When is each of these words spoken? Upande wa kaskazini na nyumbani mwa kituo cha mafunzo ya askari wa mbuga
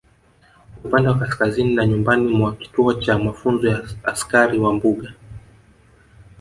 Upande 0.83 1.09
wa 1.09 1.19
kaskazini 1.19 1.75
na 1.75 1.85
nyumbani 1.87 2.27
mwa 2.33 2.55
kituo 2.55 2.93
cha 2.93 3.19
mafunzo 3.19 3.67
ya 3.69 3.83
askari 4.03 4.59
wa 4.59 4.73
mbuga 4.73 5.13